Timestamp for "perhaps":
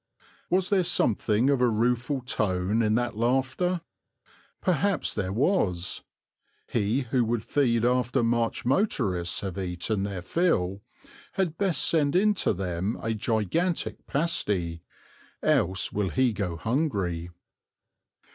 4.59-5.13